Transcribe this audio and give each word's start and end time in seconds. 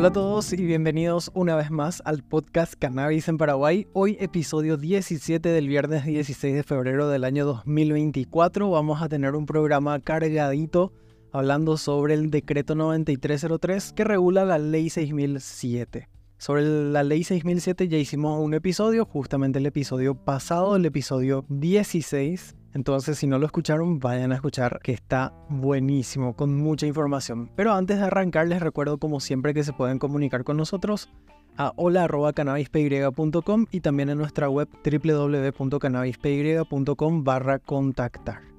Hola 0.00 0.08
a 0.08 0.12
todos 0.12 0.54
y 0.54 0.64
bienvenidos 0.64 1.30
una 1.34 1.56
vez 1.56 1.70
más 1.70 2.00
al 2.06 2.22
podcast 2.22 2.72
Cannabis 2.72 3.28
en 3.28 3.36
Paraguay. 3.36 3.86
Hoy 3.92 4.16
episodio 4.18 4.78
17 4.78 5.46
del 5.46 5.68
viernes 5.68 6.06
16 6.06 6.54
de 6.54 6.62
febrero 6.62 7.10
del 7.10 7.22
año 7.22 7.44
2024. 7.44 8.70
Vamos 8.70 9.02
a 9.02 9.10
tener 9.10 9.34
un 9.34 9.44
programa 9.44 10.00
cargadito 10.00 10.94
hablando 11.32 11.76
sobre 11.76 12.14
el 12.14 12.30
decreto 12.30 12.74
9303 12.74 13.92
que 13.92 14.04
regula 14.04 14.46
la 14.46 14.56
ley 14.56 14.88
6007. 14.88 16.08
Sobre 16.38 16.62
la 16.62 17.02
ley 17.02 17.22
6007 17.22 17.86
ya 17.88 17.98
hicimos 17.98 18.42
un 18.42 18.54
episodio, 18.54 19.04
justamente 19.04 19.58
el 19.58 19.66
episodio 19.66 20.14
pasado, 20.14 20.76
el 20.76 20.86
episodio 20.86 21.44
16. 21.50 22.56
Entonces, 22.72 23.18
si 23.18 23.26
no 23.26 23.38
lo 23.38 23.46
escucharon, 23.46 23.98
vayan 23.98 24.30
a 24.32 24.36
escuchar 24.36 24.80
que 24.82 24.92
está 24.92 25.34
buenísimo, 25.48 26.36
con 26.36 26.56
mucha 26.56 26.86
información. 26.86 27.50
Pero 27.56 27.72
antes 27.72 27.98
de 27.98 28.04
arrancar, 28.04 28.46
les 28.48 28.60
recuerdo 28.60 28.98
como 28.98 29.18
siempre 29.20 29.54
que 29.54 29.64
se 29.64 29.72
pueden 29.72 29.98
comunicar 29.98 30.44
con 30.44 30.56
nosotros 30.56 31.10
a 31.56 31.72
hola.cannabispy.com 31.76 33.66
y 33.70 33.80
también 33.80 34.10
en 34.10 34.18
nuestra 34.18 34.48
web 34.48 34.68
www.cannabispy.com 34.84 37.24
barra 37.24 37.58
contactar. 37.58 38.50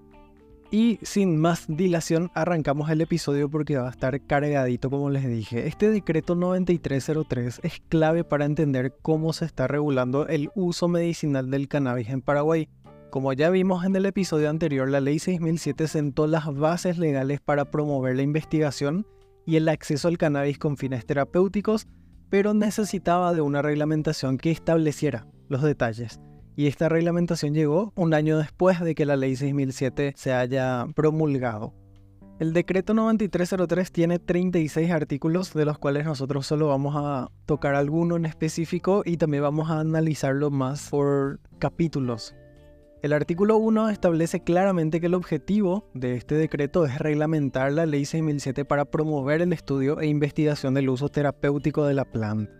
Y 0.73 0.99
sin 1.01 1.37
más 1.37 1.65
dilación, 1.67 2.31
arrancamos 2.33 2.89
el 2.89 3.01
episodio 3.01 3.49
porque 3.49 3.75
va 3.75 3.87
a 3.87 3.91
estar 3.91 4.21
cargadito, 4.21 4.89
como 4.89 5.09
les 5.09 5.27
dije. 5.27 5.67
Este 5.67 5.89
decreto 5.89 6.35
9303 6.35 7.59
es 7.63 7.81
clave 7.89 8.23
para 8.23 8.45
entender 8.45 8.95
cómo 9.01 9.33
se 9.33 9.43
está 9.43 9.67
regulando 9.67 10.29
el 10.29 10.49
uso 10.55 10.87
medicinal 10.87 11.51
del 11.51 11.67
cannabis 11.67 12.07
en 12.07 12.21
Paraguay. 12.21 12.69
Como 13.11 13.33
ya 13.33 13.49
vimos 13.49 13.85
en 13.85 13.95
el 13.95 14.05
episodio 14.05 14.49
anterior, 14.49 14.89
la 14.89 15.01
Ley 15.01 15.19
6007 15.19 15.87
sentó 15.87 16.27
las 16.27 16.51
bases 16.55 16.97
legales 16.97 17.41
para 17.41 17.65
promover 17.65 18.15
la 18.15 18.23
investigación 18.23 19.05
y 19.45 19.57
el 19.57 19.69
acceso 19.69 20.07
al 20.07 20.17
cannabis 20.17 20.57
con 20.57 20.77
fines 20.77 21.05
terapéuticos, 21.05 21.87
pero 22.29 22.53
necesitaba 22.53 23.33
de 23.33 23.41
una 23.41 23.61
reglamentación 23.61 24.37
que 24.37 24.51
estableciera 24.51 25.27
los 25.49 25.61
detalles 25.61 26.19
y 26.55 26.67
esta 26.67 26.89
reglamentación 26.89 27.53
llegó 27.53 27.93
un 27.95 28.13
año 28.13 28.37
después 28.37 28.79
de 28.79 28.95
que 28.95 29.05
la 29.05 29.15
ley 29.15 29.35
6007 29.35 30.13
se 30.15 30.33
haya 30.33 30.85
promulgado. 30.95 31.73
El 32.39 32.53
decreto 32.53 32.93
9303 32.93 33.91
tiene 33.91 34.19
36 34.19 34.89
artículos 34.91 35.53
de 35.53 35.65
los 35.65 35.77
cuales 35.77 36.05
nosotros 36.05 36.47
solo 36.47 36.67
vamos 36.67 36.95
a 36.97 37.29
tocar 37.45 37.75
alguno 37.75 38.15
en 38.15 38.25
específico 38.25 39.03
y 39.05 39.17
también 39.17 39.43
vamos 39.43 39.69
a 39.69 39.79
analizarlo 39.79 40.49
más 40.49 40.89
por 40.89 41.39
capítulos. 41.59 42.35
El 43.01 43.13
artículo 43.13 43.57
1 43.57 43.89
establece 43.89 44.43
claramente 44.43 44.99
que 44.99 45.07
el 45.07 45.15
objetivo 45.15 45.89
de 45.95 46.15
este 46.15 46.35
decreto 46.35 46.85
es 46.85 46.99
reglamentar 46.99 47.71
la 47.71 47.87
ley 47.87 48.05
6007 48.05 48.63
para 48.63 48.85
promover 48.85 49.41
el 49.41 49.53
estudio 49.53 49.99
e 49.99 50.05
investigación 50.05 50.75
del 50.75 50.87
uso 50.87 51.09
terapéutico 51.09 51.83
de 51.85 51.95
la 51.95 52.05
planta. 52.05 52.53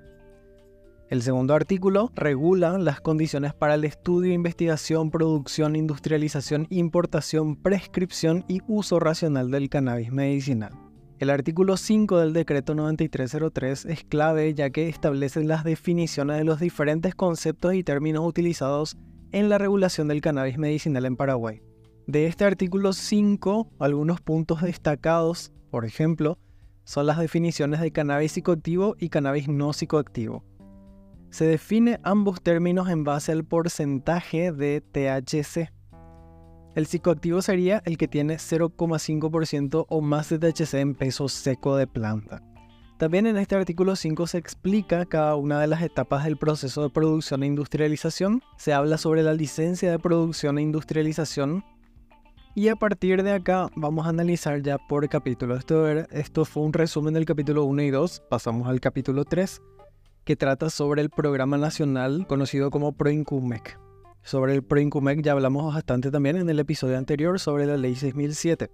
El 1.10 1.22
segundo 1.22 1.54
artículo 1.54 2.10
regula 2.16 2.80
las 2.80 3.02
condiciones 3.02 3.54
para 3.54 3.76
el 3.76 3.84
estudio, 3.84 4.34
investigación, 4.34 5.12
producción, 5.12 5.76
industrialización, 5.76 6.66
importación, 6.72 7.56
prescripción 7.56 8.44
y 8.48 8.62
uso 8.68 9.00
racional 9.00 9.52
del 9.52 9.70
cannabis 9.70 10.12
medicinal. 10.12 10.72
El 11.20 11.30
artículo 11.30 11.78
5 11.78 12.18
del 12.18 12.34
decreto 12.34 12.74
9303 12.74 13.86
es 13.86 14.04
clave 14.06 14.56
ya 14.56 14.72
que 14.72 14.90
establece 14.90 15.44
las 15.44 15.64
definiciones 15.64 16.40
de 16.40 16.46
los 16.46 16.60
diferentes 16.60 17.14
conceptos 17.14 17.76
y 17.76 17.84
términos 17.84 18.26
utilizados 18.26 18.98
en 19.32 19.50
la 19.50 19.58
regulación 19.58 20.08
del 20.08 20.22
cannabis 20.22 20.58
medicinal 20.58 21.06
en 21.06 21.16
Paraguay. 21.16 21.62
De 22.08 22.28
este 22.28 22.46
artículo 22.46 22.94
5, 22.94 23.72
algunos 23.80 24.22
puntos 24.22 24.62
destacados, 24.62 25.54
por 25.70 25.86
ejemplo, 25.86 26.38
son 26.84 27.06
las 27.06 27.20
definiciones 27.20 27.80
de 27.80 27.92
cannabis 27.92 28.34
psicoactivo 28.34 28.96
y 29.00 29.10
cannabis 29.10 29.48
no 29.48 29.72
psicoactivo. 29.72 30.44
Se 31.30 31.46
define 31.46 32.00
ambos 32.04 32.42
términos 32.42 32.90
en 32.90 33.04
base 33.04 33.32
al 33.32 33.46
porcentaje 33.46 34.52
de 34.52 34.82
THC. 34.82 35.72
El 36.76 36.88
psicoactivo 36.88 37.42
sería 37.42 37.82
el 37.86 37.98
que 37.98 38.08
tiene 38.08 38.36
0,5% 38.36 39.86
o 39.88 40.02
más 40.02 40.30
de 40.30 40.40
THC 40.40 40.74
en 40.76 40.96
peso 40.96 41.30
seco 41.30 41.78
de 41.78 41.88
planta. 41.88 42.42
También 43.02 43.26
en 43.26 43.38
este 43.38 43.56
artículo 43.56 43.96
5 43.96 44.28
se 44.28 44.38
explica 44.38 45.08
cada 45.08 45.36
una 45.36 45.60
de 45.60 45.66
las 45.66 45.82
etapas 45.82 46.24
del 46.24 46.38
proceso 46.38 46.84
de 46.84 46.92
producción 46.92 47.42
e 47.42 47.48
industrialización, 47.48 48.44
se 48.58 48.74
habla 48.74 49.00
sobre 49.00 49.24
la 49.24 49.34
licencia 49.34 49.90
de 49.90 49.98
producción 49.98 50.60
e 50.60 50.62
industrialización 50.62 51.66
y 52.54 52.68
a 52.68 52.76
partir 52.76 53.24
de 53.24 53.32
acá 53.32 53.70
vamos 53.76 54.06
a 54.06 54.10
analizar 54.10 54.62
ya 54.62 54.78
por 54.78 55.10
capítulo. 55.10 55.58
Esto, 55.58 56.46
fue 56.46 56.62
un 56.62 56.74
resumen 56.74 57.16
del 57.16 57.26
capítulo 57.26 57.64
1 57.64 57.82
y 57.82 57.90
2, 57.90 58.22
pasamos 58.30 58.68
al 58.68 58.80
capítulo 58.80 59.26
3 59.26 59.64
que 60.24 60.36
trata 60.36 60.70
sobre 60.70 61.02
el 61.02 61.10
programa 61.10 61.58
nacional 61.58 62.28
conocido 62.28 62.70
como 62.70 62.92
ProIncumec. 62.92 63.80
Sobre 64.22 64.54
el 64.54 64.62
ProIncumec 64.62 65.24
ya 65.24 65.32
hablamos 65.32 65.74
bastante 65.74 66.12
también 66.12 66.36
en 66.36 66.48
el 66.52 66.60
episodio 66.60 67.00
anterior 67.00 67.40
sobre 67.40 67.66
la 67.66 67.78
ley 67.78 67.96
6007. 67.96 68.70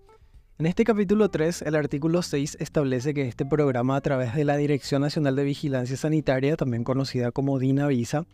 En 0.59 0.66
este 0.66 0.85
capítulo 0.85 1.29
3, 1.29 1.62
el 1.62 1.75
artículo 1.75 2.23
6 2.23 2.57
establece 2.59 3.13
que 3.13 3.28
este 3.28 3.45
programa 3.45 3.95
a 3.95 4.01
través 4.01 4.34
de 4.34 4.44
la 4.44 4.57
Dirección 4.57 5.03
Nacional 5.03 5.35
de 5.35 5.44
Vigilancia 5.44 5.95
Sanitaria, 5.95 6.57
también 6.57 6.84
conocida 6.84 7.31
como 7.31 7.59
DINAVISA, 7.59 8.25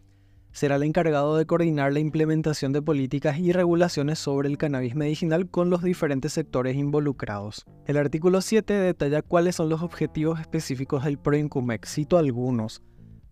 será 0.54 0.78
el 0.78 0.84
encargado 0.84 1.36
de 1.36 1.46
coordinar 1.46 1.92
la 1.92 2.00
implementación 2.00 2.72
de 2.72 2.82
políticas 2.82 3.40
y 3.40 3.52
regulaciones 3.52 4.20
sobre 4.20 4.48
el 4.48 4.58
cannabis 4.58 4.96
medicinal 4.96 5.50
con 5.50 5.70
los 5.70 5.84
diferentes 5.84 6.32
sectores 6.32 6.78
involucrados. 6.78 7.66
El 7.88 7.98
artículo 7.98 8.40
7 8.40 8.74
detalla 8.74 9.22
cuáles 9.22 9.58
son 9.58 9.68
los 9.68 9.82
objetivos 9.82 10.40
específicos 10.40 11.04
del 11.04 11.18
ProIncumec. 11.18 11.86
Cito 11.86 12.18
algunos 12.18 12.82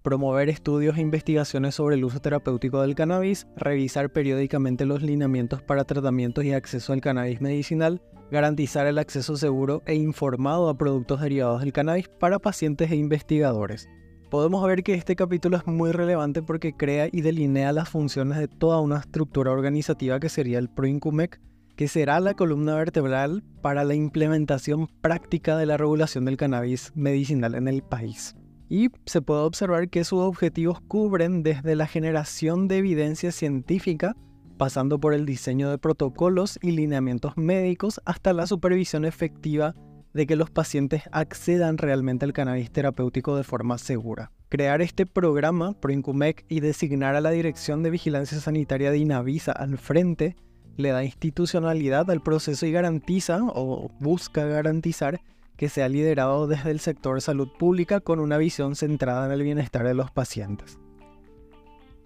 promover 0.02 0.50
estudios 0.50 0.98
e 0.98 1.02
investigaciones 1.02 1.76
sobre 1.76 1.96
el 1.96 2.04
uso 2.04 2.20
terapéutico 2.20 2.82
del 2.82 2.96
cannabis, 2.96 3.48
revisar 3.56 4.12
periódicamente 4.12 4.86
los 4.86 5.02
lineamientos 5.02 5.62
para 5.62 5.84
tratamientos 5.84 6.44
y 6.44 6.54
acceso 6.54 6.94
al 6.94 7.02
cannabis 7.02 7.42
medicinal, 7.42 8.02
garantizar 8.32 8.88
el 8.88 8.98
acceso 8.98 9.38
seguro 9.38 9.84
e 9.86 9.96
informado 9.96 10.70
a 10.70 10.78
productos 10.78 11.22
derivados 11.22 11.62
del 11.62 11.74
cannabis 11.74 12.08
para 12.08 12.40
pacientes 12.40 12.90
e 12.92 12.96
investigadores. 12.96 13.90
Podemos 14.30 14.66
ver 14.66 14.84
que 14.84 14.94
este 14.94 15.16
capítulo 15.16 15.58
es 15.58 15.68
muy 15.68 15.92
relevante 15.92 16.42
porque 16.42 16.74
crea 16.74 17.10
y 17.12 17.22
delinea 17.22 17.74
las 17.74 17.90
funciones 17.90 18.38
de 18.38 18.48
toda 18.48 18.80
una 18.80 19.00
estructura 19.00 19.52
organizativa 19.52 20.22
que 20.22 20.30
sería 20.30 20.58
el 20.58 20.70
PROINCUMEC, 20.70 21.42
que 21.76 21.90
será 21.90 22.20
la 22.22 22.34
columna 22.34 22.76
vertebral 22.76 23.44
para 23.62 23.84
la 23.84 23.94
implementación 23.94 24.88
práctica 25.02 25.58
de 25.58 25.66
la 25.66 25.78
regulación 25.78 26.24
del 26.24 26.38
cannabis 26.38 26.94
medicinal 26.96 27.56
en 27.56 27.68
el 27.68 27.82
país 27.82 28.36
y 28.72 28.90
se 29.06 29.22
puede 29.22 29.42
observar 29.42 29.90
que 29.90 30.06
sus 30.06 30.22
objetivos 30.22 30.80
cubren 30.80 31.44
desde 31.44 31.76
la 31.76 31.88
generación 31.88 32.70
de 32.70 32.78
evidencia 32.78 33.34
científica, 33.34 34.16
pasando 34.58 34.98
por 34.98 35.14
el 35.14 35.26
diseño 35.26 35.70
de 35.70 35.78
protocolos 35.78 36.58
y 36.62 36.72
lineamientos 36.72 37.36
médicos 37.36 38.00
hasta 38.06 38.32
la 38.32 38.48
supervisión 38.48 39.04
efectiva 39.04 39.76
de 40.14 40.26
que 40.26 40.38
los 40.38 40.52
pacientes 40.52 41.04
accedan 41.12 41.78
realmente 41.78 42.24
al 42.24 42.32
cannabis 42.32 42.72
terapéutico 42.72 43.36
de 43.36 43.44
forma 43.44 43.78
segura. 43.78 44.32
Crear 44.48 44.82
este 44.82 45.06
programa 45.06 45.74
ProIncumec 45.74 46.46
y 46.48 46.62
designar 46.62 47.16
a 47.16 47.22
la 47.22 47.32
Dirección 47.32 47.84
de 47.84 47.90
Vigilancia 47.90 48.40
Sanitaria 48.40 48.90
de 48.90 49.00
Inavisa 49.00 49.52
al 49.52 49.78
frente 49.78 50.38
le 50.78 50.92
da 50.92 51.04
institucionalidad 51.04 52.10
al 52.10 52.24
proceso 52.24 52.66
y 52.66 52.72
garantiza 52.72 53.42
o 53.44 53.92
busca 54.00 54.46
garantizar 54.46 55.20
que 55.62 55.70
sea 55.70 55.88
liderado 55.88 56.48
desde 56.48 56.72
el 56.72 56.80
sector 56.80 57.22
salud 57.22 57.48
pública 57.48 58.00
con 58.00 58.20
una 58.20 58.40
visión 58.40 58.76
centrada 58.76 59.28
en 59.28 59.32
el 59.32 59.44
bienestar 59.44 59.86
de 59.86 59.94
los 59.94 60.10
pacientes. 60.10 60.80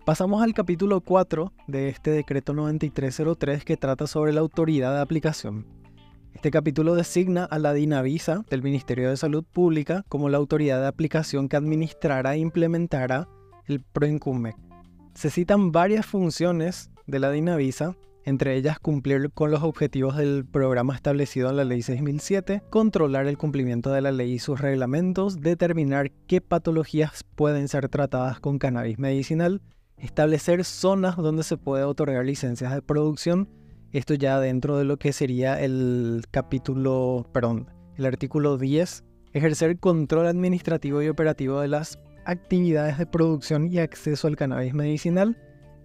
Pasamos 0.04 0.44
al 0.44 0.54
capítulo 0.54 1.00
4 1.00 1.54
de 1.66 1.88
este 1.88 2.12
decreto 2.12 2.52
9303 2.52 3.64
que 3.64 3.78
trata 3.78 4.08
sobre 4.08 4.34
la 4.34 4.42
autoridad 4.42 4.94
de 4.94 5.00
aplicación. 5.00 5.66
Este 6.34 6.52
capítulo 6.52 6.96
designa 6.96 7.46
a 7.46 7.58
la 7.58 7.72
DINAVISA 7.72 8.44
del 8.50 8.62
Ministerio 8.62 9.10
de 9.10 9.16
Salud 9.16 9.46
Pública 9.46 10.04
como 10.10 10.28
la 10.28 10.36
autoridad 10.36 10.82
de 10.82 10.88
aplicación 10.88 11.48
que 11.48 11.56
administrará 11.56 12.36
e 12.36 12.40
implementará 12.40 13.30
el 13.68 13.80
PROINCUMEC. 13.80 14.58
Se 15.14 15.30
citan 15.30 15.72
varias 15.72 16.06
funciones 16.06 16.92
de 17.08 17.20
la 17.20 17.32
DINAVISA 17.32 17.96
entre 18.26 18.56
ellas 18.56 18.80
cumplir 18.80 19.32
con 19.32 19.52
los 19.52 19.64
objetivos 19.64 20.18
del 20.18 20.46
programa 20.46 20.96
establecido 20.96 21.50
en 21.50 21.58
la 21.58 21.64
Ley 21.64 21.84
6007, 21.84 22.64
controlar 22.70 23.28
el 23.28 23.38
cumplimiento 23.38 23.92
de 23.92 24.02
la 24.02 24.12
ley 24.12 24.34
y 24.34 24.40
sus 24.40 24.60
reglamentos, 24.60 25.40
determinar 25.40 26.12
qué 26.28 26.42
patologías 26.42 27.24
pueden 27.36 27.68
ser 27.68 27.88
tratadas 27.88 28.40
con 28.40 28.58
cannabis 28.58 28.98
medicinal, 28.98 29.62
establecer 29.98 30.66
zonas 30.66 31.16
donde 31.16 31.44
se 31.44 31.58
puede 31.58 31.84
otorgar 31.84 32.26
licencias 32.26 32.74
de 32.74 32.82
producción, 32.82 33.48
esto 33.92 34.16
ya 34.16 34.40
dentro 34.40 34.78
de 34.78 34.86
lo 34.86 34.98
que 34.98 35.14
sería 35.14 35.62
el 35.62 36.24
capítulo, 36.32 37.30
perdón, 37.32 37.70
el 37.96 38.06
artículo 38.06 38.58
10, 38.58 39.04
ejercer 39.34 39.78
control 39.80 40.28
administrativo 40.28 41.02
y 41.02 41.10
operativo 41.10 41.62
de 41.62 41.68
las 41.68 42.00
actividades 42.26 42.98
de 42.98 43.06
producción 43.06 43.72
y 43.72 43.80
acceso 43.80 44.28
al 44.28 44.36
cannabis 44.36 44.74
medicinal, 44.74 45.38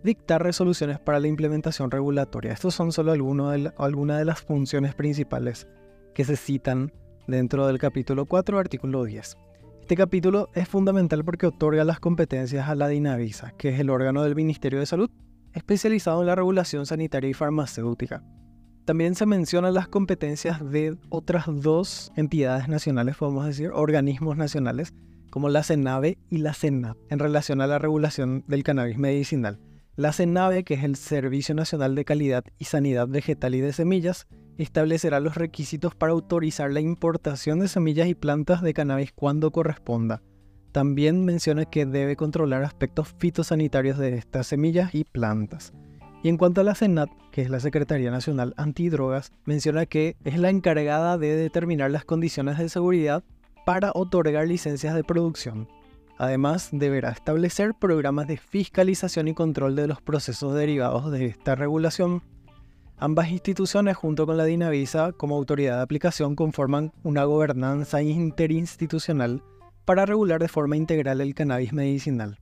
dictar 0.03 0.43
resoluciones 0.43 0.99
para 0.99 1.21
la 1.21 1.29
implementación 1.29 1.91
regulatoria. 1.91 2.53
Estos 2.53 2.75
son 2.75 2.93
solo 2.93 3.13
algunas 3.13 4.19
de, 4.19 4.25
las 4.25 4.41
funciones 4.41 4.95
principales 4.95 5.67
que 6.15 6.25
se 6.25 6.37
citan 6.37 6.93
dentro 7.27 7.67
del 7.67 7.79
capítulo 7.79 8.27
4, 8.27 8.59
artículo 8.59 9.05
10. 9.05 9.37
Este 9.81 9.97
capítulo 9.97 10.49
es 10.55 10.69
fundamental 10.69 11.25
porque 11.25 11.47
otorga 11.47 11.85
las 11.85 12.01
competencias 12.01 12.69
a 12.69 12.75
la 12.75 12.89
DINAVISA, 12.89 13.53
que 13.53 13.71
es 13.71 13.81
el 13.81 13.91
órgano 13.91 14.23
del 14.23 14.37
Ministerio 14.37 14.79
de 14.79 14.87
Salud 14.87 15.11
especializado 15.53 16.21
en 16.21 16.29
la 16.29 16.35
regulación 16.35 16.87
sanitaria 16.87 17.31
y 17.31 17.35
farmacéutica. 17.35 18.23
También 18.85 19.15
se 19.15 19.27
mencionan 19.27 19.75
las 19.75 19.89
competencias 19.89 20.69
de 20.71 20.97
otras 21.11 21.45
dos 21.49 22.13
entidades 22.17 22.69
nacionales, 22.69 23.17
podemos 23.17 23.47
decir, 23.47 23.71
organismos 23.73 24.37
nacionales, 24.37 24.95
como 25.31 25.49
la 25.49 25.63
CENAVE 25.63 26.19
y 26.29 26.39
la 26.39 26.55
CENAP, 26.55 26.97
en 27.09 27.19
relación 27.19 27.61
a 27.61 27.67
la 27.67 27.79
regulación 27.79 28.45
del 28.49 28.65
cannabis 28.65 28.99
medicinal. 28.99 29.61
La 29.97 30.13
CENAVE, 30.13 30.65
que 30.65 30.75
es 30.75 30.85
el 30.85 30.97
Servicio 30.97 31.55
Nacional 31.55 31.95
de 31.95 32.05
Calidad 32.05 32.45
y 32.59 32.67
Sanidad 32.67 33.09
Vegetal 33.09 33.55
y 33.55 33.61
de 33.61 33.73
Semillas, 33.73 34.29
establecerá 34.57 35.21
los 35.21 35.35
requisitos 35.35 35.95
para 35.95 36.13
autorizar 36.13 36.71
la 36.71 36.81
importación 36.81 37.59
de 37.59 37.69
semillas 37.69 38.09
y 38.09 38.15
plantas 38.15 38.63
de 38.63 38.73
cannabis 38.73 39.13
cuando 39.13 39.51
corresponda. 39.51 40.23
También 40.73 41.25
menciona 41.25 41.65
que 41.65 41.87
debe 41.87 42.15
controlar 42.15 42.63
aspectos 42.63 43.09
fitosanitarios 43.19 43.99
de 43.99 44.17
estas 44.17 44.47
semillas 44.47 44.95
y 44.95 45.05
plantas. 45.05 45.73
Y 46.23 46.29
en 46.29 46.37
cuanto 46.37 46.61
a 46.61 46.65
la 46.65 46.75
CENAT, 46.75 47.11
que 47.33 47.43
es 47.43 47.51
la 47.51 47.61
Secretaría 47.61 48.11
Nacional 48.11 48.55
Antidrogas, 48.57 49.33
menciona 49.45 49.87
que 49.87 50.17
es 50.25 50.39
la 50.39 50.51
encargada 50.51 51.19
de 51.19 51.35
determinar 51.35 51.91
las 51.91 52.05
condiciones 52.05 52.59
de 52.59 52.69
seguridad 52.69 53.25
para 53.67 53.91
otorgar 53.95 54.47
licencias 54.47 54.95
de 54.95 55.03
producción. 55.03 55.69
Además, 56.21 56.69
deberá 56.71 57.13
establecer 57.13 57.73
programas 57.73 58.27
de 58.27 58.37
fiscalización 58.37 59.29
y 59.29 59.33
control 59.33 59.75
de 59.75 59.87
los 59.87 60.03
procesos 60.03 60.55
derivados 60.55 61.11
de 61.11 61.25
esta 61.25 61.55
regulación. 61.55 62.23
Ambas 62.99 63.31
instituciones, 63.31 63.97
junto 63.97 64.27
con 64.27 64.37
la 64.37 64.45
DINAVISA 64.45 65.13
como 65.13 65.35
autoridad 65.35 65.77
de 65.77 65.83
aplicación, 65.83 66.37
conforman 66.37 66.93
una 67.05 67.25
gobernanza 67.25 68.03
interinstitucional 68.03 69.43
para 69.87 70.05
regular 70.05 70.43
de 70.43 70.49
forma 70.49 70.77
integral 70.77 71.23
el 71.23 71.35
cannabis 71.35 71.73
medicinal, 71.73 72.39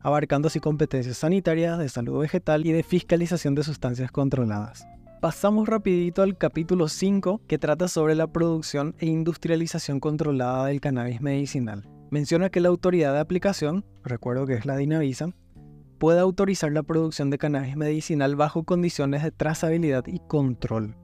abarcando 0.00 0.48
así 0.48 0.58
competencias 0.58 1.18
sanitarias, 1.18 1.78
de 1.78 1.88
salud 1.88 2.18
vegetal 2.18 2.66
y 2.66 2.72
de 2.72 2.82
fiscalización 2.82 3.54
de 3.54 3.62
sustancias 3.62 4.10
controladas. 4.10 4.88
Pasamos 5.20 5.68
rapidito 5.68 6.22
al 6.22 6.36
capítulo 6.36 6.88
5 6.88 7.42
que 7.46 7.58
trata 7.58 7.86
sobre 7.86 8.16
la 8.16 8.26
producción 8.26 8.96
e 8.98 9.06
industrialización 9.06 10.00
controlada 10.00 10.66
del 10.66 10.80
cannabis 10.80 11.20
medicinal. 11.20 11.99
Menciona 12.10 12.50
que 12.50 12.58
la 12.58 12.68
autoridad 12.68 13.12
de 13.12 13.20
aplicación, 13.20 13.84
recuerdo 14.02 14.44
que 14.44 14.54
es 14.54 14.66
la 14.66 14.76
DINAVISA, 14.76 15.30
puede 15.98 16.18
autorizar 16.18 16.72
la 16.72 16.82
producción 16.82 17.30
de 17.30 17.38
cannabis 17.38 17.76
medicinal 17.76 18.34
bajo 18.34 18.64
condiciones 18.64 19.22
de 19.22 19.30
trazabilidad 19.30 20.04
y 20.08 20.18
control. 20.18 20.96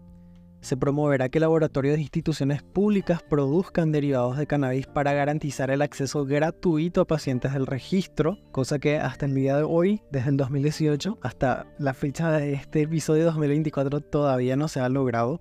Se 0.62 0.76
promoverá 0.76 1.28
que 1.28 1.38
laboratorios 1.38 1.94
de 1.94 2.00
instituciones 2.00 2.64
públicas 2.64 3.22
produzcan 3.22 3.92
derivados 3.92 4.36
de 4.36 4.48
cannabis 4.48 4.88
para 4.88 5.12
garantizar 5.12 5.70
el 5.70 5.80
acceso 5.80 6.24
gratuito 6.24 7.02
a 7.02 7.06
pacientes 7.06 7.52
del 7.52 7.66
registro, 7.66 8.38
cosa 8.50 8.80
que 8.80 8.96
hasta 8.98 9.26
el 9.26 9.34
día 9.34 9.58
de 9.58 9.62
hoy, 9.62 10.02
desde 10.10 10.30
el 10.30 10.36
2018 10.36 11.18
hasta 11.22 11.66
la 11.78 11.94
fecha 11.94 12.32
de 12.32 12.54
este 12.54 12.82
episodio 12.82 13.26
2024, 13.26 14.00
todavía 14.00 14.56
no 14.56 14.66
se 14.66 14.80
ha 14.80 14.88
logrado. 14.88 15.40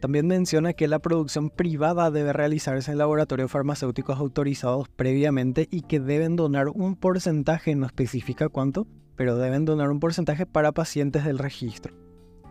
También 0.00 0.26
menciona 0.26 0.72
que 0.72 0.88
la 0.88 0.98
producción 0.98 1.50
privada 1.50 2.10
debe 2.10 2.32
realizarse 2.32 2.90
en 2.90 2.98
laboratorios 2.98 3.50
farmacéuticos 3.50 4.18
autorizados 4.18 4.88
previamente 4.88 5.68
y 5.70 5.82
que 5.82 6.00
deben 6.00 6.36
donar 6.36 6.68
un 6.68 6.96
porcentaje, 6.96 7.74
no 7.74 7.84
especifica 7.84 8.48
cuánto, 8.48 8.86
pero 9.14 9.36
deben 9.36 9.66
donar 9.66 9.90
un 9.90 10.00
porcentaje 10.00 10.46
para 10.46 10.72
pacientes 10.72 11.26
del 11.26 11.38
registro. 11.38 11.94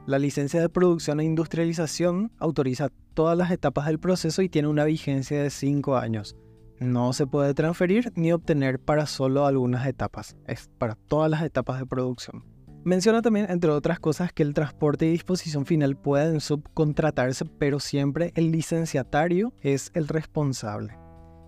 La 0.05 0.19
licencia 0.19 0.61
de 0.61 0.69
producción 0.69 1.19
e 1.19 1.23
industrialización 1.23 2.31
autoriza 2.37 2.89
todas 3.15 3.35
las 3.35 3.49
etapas 3.49 3.87
del 3.87 3.99
proceso 3.99 4.43
y 4.43 4.49
tiene 4.49 4.67
una 4.67 4.85
vigencia 4.85 5.41
de 5.41 5.49
5 5.49 5.97
años. 5.97 6.35
No 6.79 7.13
se 7.13 7.27
puede 7.27 7.55
transferir 7.55 8.11
ni 8.15 8.31
obtener 8.31 8.79
para 8.79 9.07
solo 9.07 9.45
algunas 9.45 9.87
etapas, 9.87 10.37
es 10.45 10.69
para 10.77 10.95
todas 10.95 11.29
las 11.31 11.41
etapas 11.41 11.79
de 11.79 11.87
producción. 11.87 12.43
Menciona 12.89 13.21
también, 13.21 13.45
entre 13.51 13.69
otras 13.69 13.99
cosas, 13.99 14.33
que 14.33 14.41
el 14.41 14.55
transporte 14.55 15.05
y 15.05 15.11
disposición 15.11 15.67
final 15.67 15.95
pueden 15.95 16.41
subcontratarse, 16.41 17.45
pero 17.45 17.79
siempre 17.79 18.31
el 18.33 18.51
licenciatario 18.51 19.53
es 19.61 19.91
el 19.93 20.07
responsable. 20.07 20.97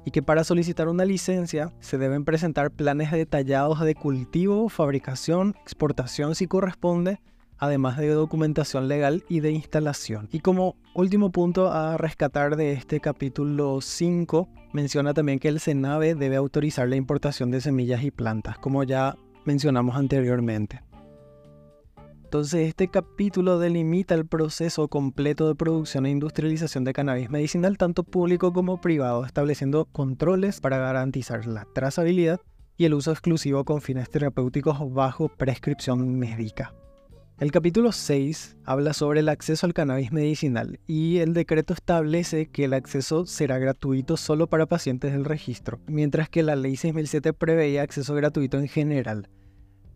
Y 0.05 0.11
que 0.11 0.21
para 0.21 0.43
solicitar 0.43 0.87
una 0.87 1.03
licencia 1.03 1.73
se 1.79 1.97
deben 1.97 2.25
presentar 2.25 2.69
planes 2.69 3.09
detallados 3.09 3.79
de 3.79 3.95
cultivo, 3.95 4.69
fabricación, 4.69 5.55
exportación 5.63 6.35
si 6.35 6.45
corresponde, 6.45 7.21
además 7.57 7.97
de 7.97 8.09
documentación 8.09 8.87
legal 8.87 9.23
y 9.27 9.39
de 9.39 9.49
instalación. 9.49 10.29
Y 10.31 10.41
como 10.41 10.75
último 10.93 11.31
punto 11.31 11.71
a 11.71 11.97
rescatar 11.97 12.55
de 12.55 12.73
este 12.73 12.99
capítulo 12.99 13.81
5, 13.81 14.47
menciona 14.73 15.15
también 15.15 15.39
que 15.39 15.47
el 15.47 15.59
SENAVE 15.59 16.13
debe 16.13 16.35
autorizar 16.35 16.87
la 16.87 16.97
importación 16.97 17.49
de 17.49 17.61
semillas 17.61 18.03
y 18.03 18.11
plantas, 18.11 18.59
como 18.59 18.83
ya 18.83 19.15
mencionamos 19.43 19.95
anteriormente. 19.95 20.83
Entonces 22.31 22.69
este 22.69 22.87
capítulo 22.87 23.59
delimita 23.59 24.15
el 24.15 24.25
proceso 24.25 24.87
completo 24.87 25.49
de 25.49 25.55
producción 25.55 26.05
e 26.05 26.11
industrialización 26.11 26.85
de 26.85 26.93
cannabis 26.93 27.29
medicinal, 27.29 27.77
tanto 27.77 28.03
público 28.03 28.53
como 28.53 28.79
privado, 28.79 29.25
estableciendo 29.25 29.83
controles 29.91 30.61
para 30.61 30.77
garantizar 30.77 31.45
la 31.45 31.67
trazabilidad 31.75 32.39
y 32.77 32.85
el 32.85 32.93
uso 32.93 33.11
exclusivo 33.11 33.65
con 33.65 33.81
fines 33.81 34.09
terapéuticos 34.09 34.77
bajo 34.93 35.27
prescripción 35.27 36.17
médica. 36.17 36.73
El 37.37 37.51
capítulo 37.51 37.91
6 37.91 38.55
habla 38.63 38.93
sobre 38.93 39.19
el 39.19 39.27
acceso 39.27 39.65
al 39.65 39.73
cannabis 39.73 40.13
medicinal 40.13 40.79
y 40.87 41.17
el 41.17 41.33
decreto 41.33 41.73
establece 41.73 42.47
que 42.47 42.63
el 42.63 42.73
acceso 42.73 43.25
será 43.25 43.57
gratuito 43.57 44.15
solo 44.15 44.47
para 44.47 44.67
pacientes 44.67 45.11
del 45.11 45.25
registro, 45.25 45.81
mientras 45.85 46.29
que 46.29 46.43
la 46.43 46.55
ley 46.55 46.77
6007 46.77 47.33
preveía 47.33 47.81
acceso 47.81 48.15
gratuito 48.15 48.57
en 48.57 48.69
general. 48.69 49.27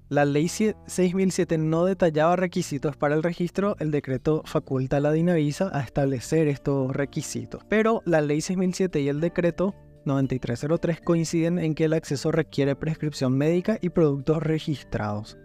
La 0.08 0.24
ley 0.24 0.48
6007 0.48 1.58
no 1.58 1.84
detallaba 1.84 2.36
requisitos 2.36 2.96
para 2.96 3.16
el 3.16 3.24
registro, 3.24 3.76
el 3.80 3.90
decreto 3.90 4.44
faculta 4.46 4.98
a 4.98 5.00
la 5.00 5.12
DINAVISA 5.12 5.76
a 5.76 5.82
establecer 5.82 6.48
estos 6.48 6.96
requisitos, 6.96 7.64
pero 7.70 8.04
la 8.06 8.22
ley 8.22 8.40
6007 8.40 9.02
y 9.02 9.08
el 9.08 9.20
decreto 9.20 9.74
9303 10.06 11.02
coinciden 11.02 11.58
en 11.58 11.74
que 11.74 11.86
el 11.86 11.94
acceso 11.94 12.32
requiere 12.32 12.76
prescripción 12.76 13.36
médica 13.36 13.80
y 13.82 13.90
productos 13.90 14.44
registrados. 14.44 15.40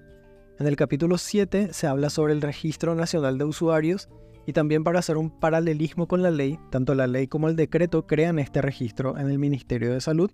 En 0.58 0.66
el 0.66 0.76
capítulo 0.76 1.16
7 1.16 1.72
se 1.72 1.86
habla 1.86 2.10
sobre 2.10 2.34
el 2.34 2.42
Registro 2.42 2.94
Nacional 2.94 3.38
de 3.38 3.44
Usuarios 3.44 4.10
y 4.46 4.52
también 4.52 4.84
para 4.84 4.98
hacer 4.98 5.16
un 5.16 5.30
paralelismo 5.30 6.06
con 6.06 6.22
la 6.22 6.30
ley, 6.30 6.58
tanto 6.70 6.94
la 6.94 7.06
ley 7.06 7.28
como 7.28 7.48
el 7.48 7.56
decreto 7.56 8.06
crean 8.06 8.38
este 8.38 8.60
registro 8.60 9.16
en 9.16 9.30
el 9.30 9.38
Ministerio 9.38 9.90
de 9.90 10.02
Salud. 10.02 10.30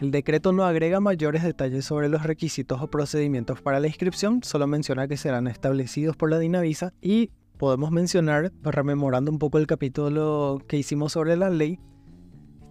El 0.00 0.10
decreto 0.10 0.52
no 0.52 0.64
agrega 0.64 1.00
mayores 1.00 1.42
detalles 1.42 1.84
sobre 1.84 2.08
los 2.08 2.24
requisitos 2.24 2.82
o 2.82 2.88
procedimientos 2.88 3.60
para 3.60 3.78
la 3.78 3.86
inscripción, 3.86 4.42
solo 4.42 4.66
menciona 4.66 5.06
que 5.06 5.16
serán 5.16 5.46
establecidos 5.46 6.16
por 6.16 6.30
la 6.30 6.38
Dinavisa 6.38 6.92
y 7.00 7.30
podemos 7.56 7.92
mencionar, 7.92 8.52
rememorando 8.62 9.30
un 9.30 9.38
poco 9.38 9.58
el 9.58 9.68
capítulo 9.68 10.60
que 10.66 10.78
hicimos 10.78 11.12
sobre 11.12 11.36
la 11.36 11.50
ley, 11.50 11.78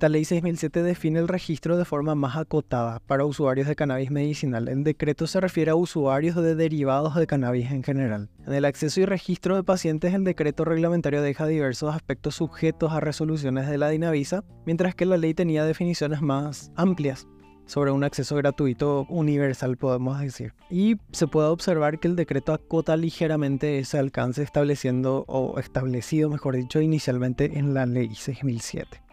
esta 0.01 0.09
ley 0.09 0.25
6007 0.25 0.81
define 0.81 1.19
el 1.19 1.27
registro 1.27 1.77
de 1.77 1.85
forma 1.85 2.15
más 2.15 2.35
acotada 2.35 2.99
para 3.05 3.23
usuarios 3.23 3.67
de 3.67 3.75
cannabis 3.75 4.09
medicinal. 4.09 4.67
El 4.67 4.83
decreto 4.83 5.27
se 5.27 5.39
refiere 5.39 5.69
a 5.69 5.75
usuarios 5.75 6.35
de 6.37 6.55
derivados 6.55 7.13
de 7.13 7.27
cannabis 7.27 7.69
en 7.69 7.83
general. 7.83 8.27
En 8.47 8.53
el 8.53 8.65
acceso 8.65 8.99
y 8.99 9.05
registro 9.05 9.55
de 9.55 9.63
pacientes, 9.63 10.15
el 10.15 10.23
decreto 10.23 10.65
reglamentario 10.65 11.21
deja 11.21 11.45
diversos 11.45 11.93
aspectos 11.93 12.33
sujetos 12.33 12.91
a 12.93 12.99
resoluciones 12.99 13.69
de 13.69 13.77
la 13.77 13.89
DINAVISA, 13.89 14.43
mientras 14.65 14.95
que 14.95 15.05
la 15.05 15.17
ley 15.17 15.35
tenía 15.35 15.65
definiciones 15.65 16.23
más 16.23 16.71
amplias 16.75 17.27
sobre 17.67 17.91
un 17.91 18.03
acceso 18.03 18.35
gratuito 18.37 19.05
universal, 19.07 19.77
podemos 19.77 20.19
decir. 20.19 20.55
Y 20.71 20.95
se 21.11 21.27
puede 21.27 21.49
observar 21.49 21.99
que 21.99 22.07
el 22.07 22.15
decreto 22.15 22.53
acota 22.53 22.97
ligeramente 22.97 23.77
ese 23.77 23.99
alcance 23.99 24.41
estableciendo, 24.41 25.25
o 25.27 25.59
establecido, 25.59 26.27
mejor 26.27 26.55
dicho, 26.55 26.81
inicialmente 26.81 27.59
en 27.59 27.75
la 27.75 27.85
ley 27.85 28.15
6007. 28.15 29.10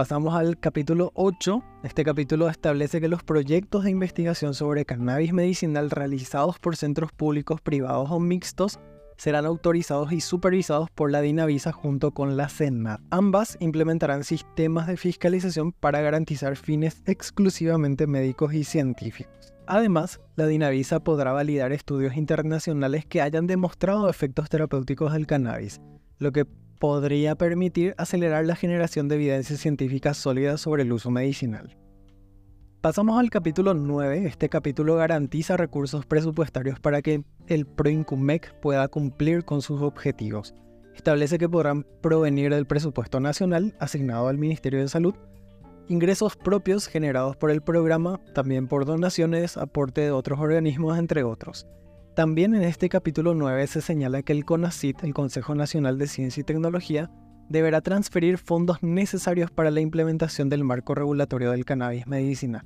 Pasamos 0.00 0.34
al 0.34 0.58
capítulo 0.58 1.12
8. 1.12 1.62
Este 1.82 2.04
capítulo 2.04 2.48
establece 2.48 3.02
que 3.02 3.08
los 3.08 3.22
proyectos 3.22 3.84
de 3.84 3.90
investigación 3.90 4.54
sobre 4.54 4.86
cannabis 4.86 5.34
medicinal 5.34 5.90
realizados 5.90 6.58
por 6.58 6.74
centros 6.76 7.12
públicos, 7.12 7.60
privados 7.60 8.10
o 8.10 8.18
mixtos 8.18 8.80
serán 9.18 9.44
autorizados 9.44 10.10
y 10.12 10.22
supervisados 10.22 10.88
por 10.88 11.10
la 11.10 11.20
DINAVISA 11.20 11.72
junto 11.72 12.12
con 12.12 12.38
la 12.38 12.48
CENMAT. 12.48 13.02
Ambas 13.10 13.58
implementarán 13.60 14.24
sistemas 14.24 14.86
de 14.86 14.96
fiscalización 14.96 15.72
para 15.72 16.00
garantizar 16.00 16.56
fines 16.56 17.02
exclusivamente 17.04 18.06
médicos 18.06 18.54
y 18.54 18.64
científicos. 18.64 19.52
Además, 19.66 20.18
la 20.34 20.46
DINAVISA 20.46 21.00
podrá 21.00 21.32
validar 21.32 21.72
estudios 21.72 22.16
internacionales 22.16 23.04
que 23.04 23.20
hayan 23.20 23.46
demostrado 23.46 24.08
efectos 24.08 24.48
terapéuticos 24.48 25.12
del 25.12 25.26
cannabis, 25.26 25.78
lo 26.18 26.32
que 26.32 26.46
podría 26.80 27.36
permitir 27.36 27.94
acelerar 27.98 28.46
la 28.46 28.56
generación 28.56 29.06
de 29.06 29.16
evidencia 29.16 29.56
científica 29.56 30.14
sólida 30.14 30.56
sobre 30.56 30.82
el 30.82 30.92
uso 30.92 31.10
medicinal. 31.10 31.76
Pasamos 32.80 33.20
al 33.20 33.28
capítulo 33.28 33.74
9. 33.74 34.26
Este 34.26 34.48
capítulo 34.48 34.96
garantiza 34.96 35.58
recursos 35.58 36.06
presupuestarios 36.06 36.80
para 36.80 37.02
que 37.02 37.22
el 37.46 37.66
PROINCUMEC 37.66 38.58
pueda 38.60 38.88
cumplir 38.88 39.44
con 39.44 39.60
sus 39.60 39.82
objetivos. 39.82 40.54
Establece 40.96 41.38
que 41.38 41.50
podrán 41.50 41.86
provenir 42.00 42.54
del 42.54 42.66
presupuesto 42.66 43.20
nacional 43.20 43.76
asignado 43.78 44.28
al 44.28 44.38
Ministerio 44.38 44.80
de 44.80 44.88
Salud 44.88 45.14
ingresos 45.88 46.36
propios 46.36 46.86
generados 46.86 47.36
por 47.36 47.50
el 47.50 47.62
programa, 47.62 48.20
también 48.32 48.68
por 48.68 48.86
donaciones, 48.86 49.56
aporte 49.56 50.02
de 50.02 50.12
otros 50.12 50.38
organismos, 50.38 50.96
entre 50.96 51.24
otros. 51.24 51.66
También 52.14 52.54
en 52.56 52.62
este 52.62 52.88
capítulo 52.88 53.34
9 53.34 53.66
se 53.68 53.80
señala 53.80 54.22
que 54.22 54.32
el 54.32 54.44
CONACIT, 54.44 55.04
el 55.04 55.14
Consejo 55.14 55.54
Nacional 55.54 55.96
de 55.96 56.08
Ciencia 56.08 56.40
y 56.40 56.44
Tecnología, 56.44 57.08
deberá 57.48 57.80
transferir 57.80 58.36
fondos 58.36 58.82
necesarios 58.82 59.50
para 59.52 59.70
la 59.70 59.80
implementación 59.80 60.48
del 60.48 60.64
marco 60.64 60.94
regulatorio 60.94 61.52
del 61.52 61.64
cannabis 61.64 62.08
medicinal. 62.08 62.62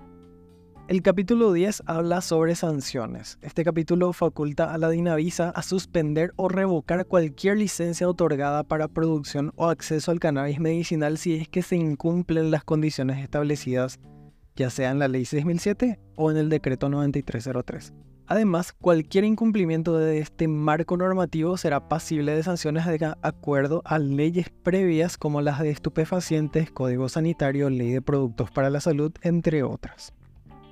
El 0.88 1.02
capítulo 1.02 1.52
10 1.52 1.82
habla 1.86 2.22
sobre 2.22 2.54
sanciones. 2.54 3.38
Este 3.42 3.64
capítulo 3.64 4.12
faculta 4.14 4.72
a 4.72 4.78
la 4.78 4.88
Dinavisa 4.88 5.50
a 5.50 5.62
suspender 5.62 6.32
o 6.36 6.48
revocar 6.48 7.06
cualquier 7.06 7.58
licencia 7.58 8.08
otorgada 8.08 8.64
para 8.64 8.88
producción 8.88 9.52
o 9.56 9.68
acceso 9.68 10.10
al 10.10 10.20
cannabis 10.20 10.58
medicinal 10.58 11.18
si 11.18 11.36
es 11.36 11.48
que 11.48 11.62
se 11.62 11.76
incumplen 11.76 12.50
las 12.50 12.64
condiciones 12.64 13.22
establecidas, 13.22 14.00
ya 14.56 14.70
sea 14.70 14.90
en 14.90 14.98
la 14.98 15.08
Ley 15.08 15.26
6007 15.26 16.00
o 16.16 16.30
en 16.30 16.38
el 16.38 16.48
Decreto 16.48 16.88
9303. 16.88 17.94
Además, 18.26 18.72
cualquier 18.72 19.24
incumplimiento 19.24 19.98
de 19.98 20.18
este 20.18 20.48
marco 20.48 20.96
normativo 20.96 21.58
será 21.58 21.88
pasible 21.88 22.34
de 22.34 22.42
sanciones 22.42 22.86
de 22.86 23.14
acuerdo 23.20 23.82
a 23.84 23.98
leyes 23.98 24.48
previas 24.62 25.18
como 25.18 25.42
las 25.42 25.60
de 25.60 25.70
estupefacientes, 25.70 26.70
Código 26.70 27.10
Sanitario, 27.10 27.68
Ley 27.68 27.92
de 27.92 28.00
Productos 28.00 28.50
para 28.50 28.70
la 28.70 28.80
Salud, 28.80 29.12
entre 29.22 29.62
otras. 29.62 30.14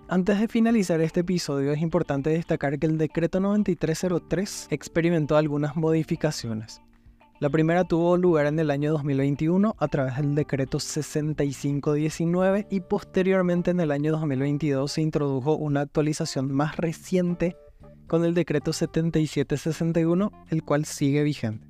Antes 0.08 0.40
de 0.40 0.48
finalizar 0.48 1.00
este 1.00 1.20
episodio 1.20 1.72
es 1.72 1.80
importante 1.80 2.30
destacar 2.30 2.78
que 2.78 2.86
el 2.86 2.98
decreto 2.98 3.40
9303 3.40 4.68
experimentó 4.70 5.36
algunas 5.36 5.76
modificaciones. 5.76 6.80
La 7.42 7.50
primera 7.50 7.82
tuvo 7.82 8.16
lugar 8.16 8.46
en 8.46 8.60
el 8.60 8.70
año 8.70 8.92
2021 8.92 9.74
a 9.76 9.88
través 9.88 10.14
del 10.14 10.36
decreto 10.36 10.78
6519 10.78 12.68
y 12.70 12.78
posteriormente 12.78 13.72
en 13.72 13.80
el 13.80 13.90
año 13.90 14.12
2022 14.12 14.92
se 14.92 15.00
introdujo 15.02 15.56
una 15.56 15.80
actualización 15.80 16.52
más 16.52 16.76
reciente 16.76 17.56
con 18.06 18.24
el 18.24 18.34
decreto 18.34 18.72
7761, 18.72 20.30
el 20.50 20.62
cual 20.62 20.84
sigue 20.84 21.24
vigente. 21.24 21.66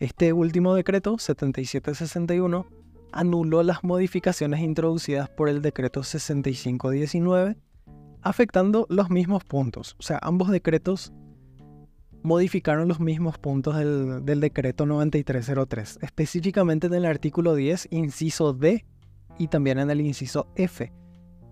Este 0.00 0.32
último 0.32 0.74
decreto, 0.74 1.18
7761, 1.18 2.66
anuló 3.12 3.62
las 3.62 3.84
modificaciones 3.84 4.58
introducidas 4.58 5.28
por 5.28 5.48
el 5.48 5.62
decreto 5.62 6.02
6519, 6.02 7.56
afectando 8.22 8.88
los 8.90 9.08
mismos 9.08 9.44
puntos. 9.44 9.94
O 10.00 10.02
sea, 10.02 10.18
ambos 10.20 10.50
decretos 10.50 11.12
modificaron 12.24 12.88
los 12.88 13.00
mismos 13.00 13.38
puntos 13.38 13.76
del, 13.76 14.40
decreto 14.40 14.86
9303, 14.86 15.98
específicamente 16.00 16.86
en 16.86 16.94
el 16.94 17.04
artículo 17.04 17.54
10, 17.54 17.88
inciso 17.90 18.54
D 18.54 18.86
y 19.38 19.48
también 19.48 19.78
en 19.78 19.90
el 19.90 20.00
inciso 20.00 20.48
F, 20.56 20.90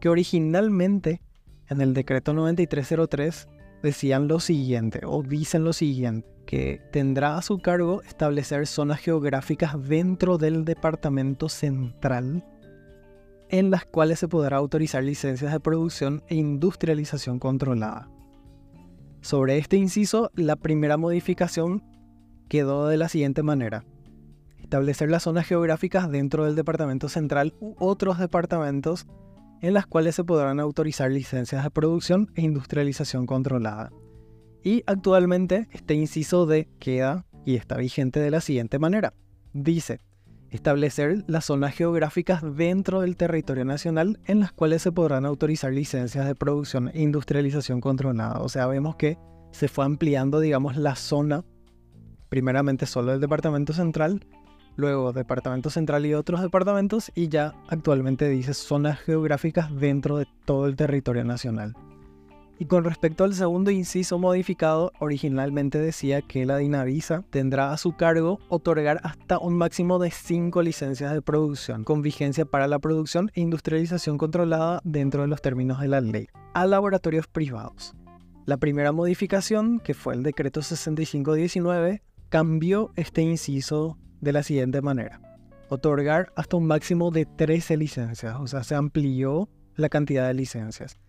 que 0.00 0.08
originalmente 0.08 1.20
en 1.68 1.82
el 1.82 1.92
decreto 1.92 2.32
9303 2.32 3.48
decían 3.82 4.28
lo 4.28 4.40
siguiente, 4.40 5.02
o 5.04 5.22
dicen 5.22 5.62
lo 5.62 5.74
siguiente, 5.74 6.26
que 6.46 6.80
tendrá 6.90 7.36
a 7.36 7.42
su 7.42 7.58
cargo 7.58 8.00
establecer 8.02 8.66
zonas 8.66 9.00
geográficas 9.00 9.74
dentro 9.86 10.38
del 10.38 10.64
departamento 10.64 11.50
central 11.50 12.46
en 13.50 13.70
las 13.70 13.84
cuales 13.84 14.18
se 14.18 14.28
podrá 14.28 14.56
autorizar 14.56 15.04
licencias 15.04 15.52
de 15.52 15.60
producción 15.60 16.22
e 16.28 16.36
industrialización 16.36 17.38
controlada. 17.38 18.08
Sobre 19.22 19.56
este 19.56 19.76
inciso, 19.76 20.32
la 20.34 20.56
primera 20.56 20.96
modificación 20.96 21.84
quedó 22.48 22.88
de 22.88 22.96
la 22.96 23.08
siguiente 23.08 23.44
manera. 23.44 23.84
Establecer 24.58 25.10
las 25.10 25.22
zonas 25.22 25.46
geográficas 25.46 26.10
dentro 26.10 26.44
del 26.44 26.56
departamento 26.56 27.08
central 27.08 27.54
u 27.60 27.76
otros 27.78 28.18
departamentos 28.18 29.06
en 29.60 29.74
las 29.74 29.86
cuales 29.86 30.16
se 30.16 30.24
podrán 30.24 30.58
autorizar 30.58 31.10
licencias 31.12 31.62
de 31.62 31.70
producción 31.70 32.32
e 32.34 32.42
industrialización 32.42 33.26
controlada. 33.26 33.92
Y 34.64 34.82
actualmente 34.86 35.68
este 35.70 35.94
inciso 35.94 36.46
D 36.46 36.68
queda 36.80 37.24
y 37.46 37.54
está 37.54 37.76
vigente 37.76 38.18
de 38.18 38.30
la 38.32 38.40
siguiente 38.40 38.80
manera. 38.80 39.14
Dice, 39.52 40.00
establecer 40.52 41.24
las 41.26 41.46
zonas 41.46 41.74
geográficas 41.74 42.42
dentro 42.56 43.00
del 43.00 43.16
territorio 43.16 43.64
nacional 43.64 44.20
en 44.26 44.40
las 44.40 44.52
cuales 44.52 44.82
se 44.82 44.92
podrán 44.92 45.24
autorizar 45.24 45.72
licencias 45.72 46.26
de 46.26 46.34
producción 46.34 46.88
e 46.92 47.02
industrialización 47.02 47.80
controlada. 47.80 48.40
O 48.40 48.48
sea, 48.48 48.66
vemos 48.66 48.96
que 48.96 49.18
se 49.50 49.68
fue 49.68 49.84
ampliando, 49.84 50.40
digamos, 50.40 50.76
la 50.76 50.94
zona, 50.94 51.44
primeramente 52.28 52.86
solo 52.86 53.12
del 53.12 53.20
departamento 53.20 53.72
central, 53.72 54.26
luego 54.76 55.12
departamento 55.12 55.70
central 55.70 56.04
y 56.06 56.14
otros 56.14 56.42
departamentos, 56.42 57.10
y 57.14 57.28
ya 57.28 57.54
actualmente 57.68 58.28
dice 58.28 58.54
zonas 58.54 59.00
geográficas 59.00 59.74
dentro 59.74 60.18
de 60.18 60.26
todo 60.44 60.66
el 60.66 60.76
territorio 60.76 61.24
nacional. 61.24 61.74
Y 62.62 62.66
con 62.66 62.84
respecto 62.84 63.24
al 63.24 63.34
segundo 63.34 63.72
inciso 63.72 64.20
modificado, 64.20 64.92
originalmente 65.00 65.80
decía 65.80 66.22
que 66.22 66.46
la 66.46 66.58
Dinavisa 66.58 67.24
tendrá 67.28 67.72
a 67.72 67.76
su 67.76 67.96
cargo 67.96 68.38
otorgar 68.48 69.00
hasta 69.02 69.40
un 69.40 69.54
máximo 69.54 69.98
de 69.98 70.12
5 70.12 70.62
licencias 70.62 71.12
de 71.12 71.22
producción, 71.22 71.82
con 71.82 72.02
vigencia 72.02 72.44
para 72.44 72.68
la 72.68 72.78
producción 72.78 73.32
e 73.34 73.40
industrialización 73.40 74.16
controlada 74.16 74.80
dentro 74.84 75.22
de 75.22 75.26
los 75.26 75.42
términos 75.42 75.80
de 75.80 75.88
la 75.88 76.00
ley, 76.00 76.28
a 76.54 76.64
laboratorios 76.66 77.26
privados. 77.26 77.96
La 78.46 78.58
primera 78.58 78.92
modificación, 78.92 79.80
que 79.80 79.94
fue 79.94 80.14
el 80.14 80.22
decreto 80.22 80.62
6519, 80.62 82.04
cambió 82.28 82.92
este 82.94 83.22
inciso 83.22 83.98
de 84.20 84.34
la 84.34 84.44
siguiente 84.44 84.82
manera. 84.82 85.20
Otorgar 85.68 86.32
hasta 86.36 86.58
un 86.58 86.68
máximo 86.68 87.10
de 87.10 87.26
13 87.26 87.76
licencias, 87.76 88.36
o 88.38 88.46
sea, 88.46 88.62
se 88.62 88.76
amplió 88.76 89.48
la 89.74 89.88
cantidad 89.88 90.28
de 90.28 90.34
licencias. 90.34 91.01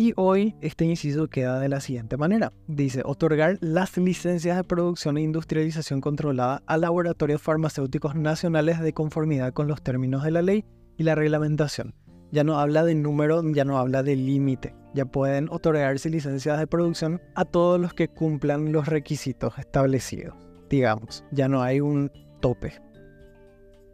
Y 0.00 0.14
hoy 0.16 0.56
este 0.62 0.86
inciso 0.86 1.28
queda 1.28 1.60
de 1.60 1.68
la 1.68 1.82
siguiente 1.82 2.16
manera. 2.16 2.54
Dice, 2.66 3.02
otorgar 3.04 3.58
las 3.60 3.98
licencias 3.98 4.56
de 4.56 4.64
producción 4.64 5.18
e 5.18 5.20
industrialización 5.20 6.00
controlada 6.00 6.62
a 6.64 6.78
laboratorios 6.78 7.42
farmacéuticos 7.42 8.14
nacionales 8.14 8.80
de 8.80 8.94
conformidad 8.94 9.52
con 9.52 9.68
los 9.68 9.82
términos 9.82 10.24
de 10.24 10.30
la 10.30 10.40
ley 10.40 10.64
y 10.96 11.02
la 11.02 11.16
reglamentación. 11.16 11.92
Ya 12.32 12.44
no 12.44 12.58
habla 12.58 12.82
de 12.82 12.94
número, 12.94 13.42
ya 13.52 13.66
no 13.66 13.76
habla 13.76 14.02
de 14.02 14.16
límite. 14.16 14.74
Ya 14.94 15.04
pueden 15.04 15.50
otorgarse 15.50 16.08
licencias 16.08 16.58
de 16.58 16.66
producción 16.66 17.20
a 17.34 17.44
todos 17.44 17.78
los 17.78 17.92
que 17.92 18.08
cumplan 18.08 18.72
los 18.72 18.88
requisitos 18.88 19.58
establecidos. 19.58 20.34
Digamos, 20.70 21.26
ya 21.30 21.46
no 21.46 21.60
hay 21.60 21.80
un 21.80 22.10
tope. 22.40 22.72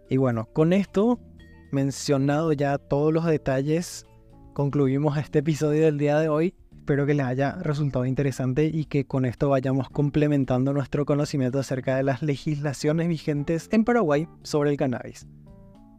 Y 0.09 0.19
bueno, 0.19 0.49
con 0.53 0.73
esto, 0.73 1.19
mencionado 1.73 2.53
ya 2.53 2.79
todos 2.79 3.13
los 3.13 3.25
detalles 3.25 4.07
concluimos 4.57 5.19
este 5.19 5.41
episodio 5.41 5.85
del 5.85 5.99
día 5.99 6.19
de 6.19 6.31
hoy. 6.31 6.55
Espero 6.75 7.05
que 7.05 7.13
les 7.13 7.27
haya 7.27 7.57
resultado 7.57 8.07
interesante 8.07 8.65
y 8.73 8.87
que 8.87 9.05
con 9.05 9.27
esto 9.27 9.51
vayamos 9.51 9.91
complementando 9.91 10.73
nuestro 10.73 11.05
conocimiento 11.05 11.59
acerca 11.59 11.95
de 11.95 12.03
las 12.03 12.23
legislaciones 12.23 13.07
vigentes 13.07 13.69
en 13.71 13.85
Paraguay 13.85 14.29
sobre 14.43 14.71
el 14.71 14.79
cannabis. 14.79 15.27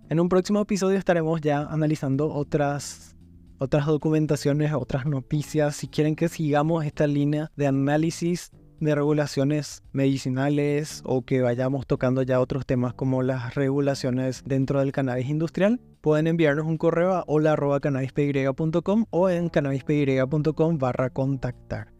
En 0.09 0.19
un 0.19 0.27
próximo 0.27 0.59
episodio 0.59 0.97
estaremos 0.97 1.39
ya 1.39 1.67
analizando 1.69 2.33
otras 2.33 3.15
otras 3.59 3.85
documentaciones, 3.85 4.73
otras 4.73 5.05
noticias, 5.05 5.75
si 5.75 5.87
quieren 5.87 6.15
que 6.15 6.27
sigamos 6.27 6.83
esta 6.83 7.05
línea 7.05 7.51
de 7.57 7.67
análisis 7.67 8.49
de 8.79 8.95
regulaciones 8.95 9.83
medicinales 9.91 11.03
o 11.05 11.21
que 11.21 11.41
vayamos 11.41 11.85
tocando 11.85 12.23
ya 12.23 12.39
otros 12.39 12.65
temas 12.65 12.95
como 12.95 13.21
las 13.21 13.53
regulaciones 13.53 14.41
dentro 14.47 14.79
del 14.79 14.91
cannabis 14.91 15.29
industrial, 15.29 15.79
pueden 16.07 16.27
enviarnos 16.27 16.65
un 16.65 16.77
correo 16.77 17.15
a 17.15 17.25
hola.cannabispy.com 17.27 19.05
o 19.09 19.29
en 19.29 19.49
cannabispy.com 19.49 20.77
barra 20.77 21.09
contactar. 21.09 21.91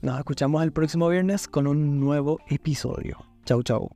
Nos 0.00 0.16
escuchamos 0.16 0.62
el 0.62 0.72
próximo 0.72 1.06
viernes 1.10 1.46
con 1.46 1.66
un 1.66 2.00
nuevo 2.00 2.38
episodio. 2.48 3.18
Chau 3.44 3.62
chau. 3.62 3.90